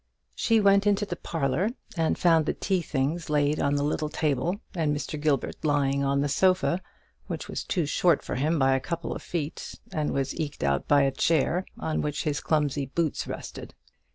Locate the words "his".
12.23-12.41